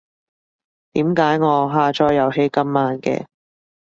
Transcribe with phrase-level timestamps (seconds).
[0.93, 3.27] 點解我下載遊戲咁慢嘅？